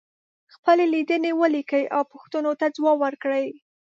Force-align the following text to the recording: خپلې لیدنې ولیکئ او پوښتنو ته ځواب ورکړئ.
خپلې 0.53 0.85
لیدنې 0.93 1.31
ولیکئ 1.41 1.83
او 1.95 2.01
پوښتنو 2.11 2.51
ته 2.59 2.65
ځواب 2.75 2.97
ورکړئ. 3.03 3.47